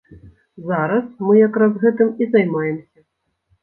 [0.69, 3.09] Зараз мы як раз гэтым і займаемся.